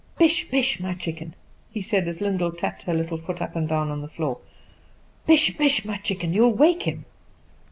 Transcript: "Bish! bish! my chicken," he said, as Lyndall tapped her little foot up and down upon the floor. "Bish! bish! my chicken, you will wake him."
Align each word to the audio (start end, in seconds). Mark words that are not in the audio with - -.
"Bish! 0.17 0.49
bish! 0.49 0.79
my 0.79 0.95
chicken," 0.95 1.35
he 1.69 1.79
said, 1.79 2.07
as 2.07 2.21
Lyndall 2.21 2.53
tapped 2.53 2.81
her 2.81 2.93
little 2.95 3.19
foot 3.19 3.39
up 3.39 3.55
and 3.55 3.69
down 3.69 3.89
upon 3.89 4.01
the 4.01 4.07
floor. 4.07 4.39
"Bish! 5.27 5.55
bish! 5.55 5.85
my 5.85 5.97
chicken, 5.97 6.33
you 6.33 6.41
will 6.41 6.53
wake 6.53 6.87
him." 6.87 7.05